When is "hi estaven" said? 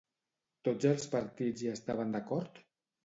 1.67-2.17